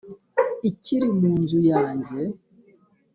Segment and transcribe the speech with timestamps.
[0.69, 2.17] ikiri mu nzu yanjye